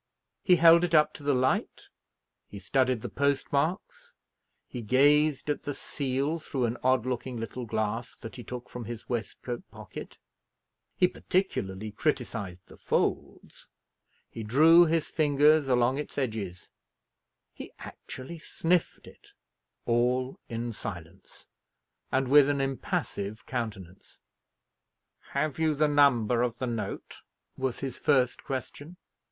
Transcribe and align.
He 0.41 0.55
held 0.55 0.83
it 0.83 0.95
up 0.95 1.13
to 1.13 1.21
the 1.21 1.35
light, 1.35 1.89
he 2.47 2.57
studied 2.57 3.01
the 3.01 3.07
postmarks, 3.07 4.15
he 4.67 4.81
gazed 4.81 5.47
at 5.47 5.61
the 5.61 5.75
seal 5.75 6.39
through 6.39 6.65
an 6.65 6.77
odd 6.81 7.05
looking 7.05 7.37
little 7.37 7.67
glass 7.67 8.17
that 8.17 8.35
he 8.35 8.43
took 8.43 8.67
from 8.67 8.85
his 8.85 9.07
waistcoat 9.07 9.69
pocket, 9.69 10.17
he 10.95 11.07
particularly 11.07 11.91
criticised 11.91 12.63
the 12.65 12.77
folds, 12.77 13.69
he 14.31 14.41
drew 14.41 14.85
his 14.87 15.05
fingers 15.07 15.67
along 15.67 15.99
its 15.99 16.17
edges, 16.17 16.71
he 17.53 17.71
actually 17.77 18.39
sniffed 18.39 19.05
it 19.05 19.33
all 19.85 20.39
in 20.49 20.73
silence, 20.73 21.45
and 22.11 22.27
with 22.27 22.49
an 22.49 22.59
impassive 22.59 23.45
countenance. 23.45 24.19
"Have 25.33 25.59
you 25.59 25.75
the 25.75 25.87
number 25.87 26.41
of 26.41 26.57
the 26.57 26.65
note?" 26.65 27.17
was 27.55 27.81
his 27.81 27.99
first 27.99 28.41
question. 28.43 28.97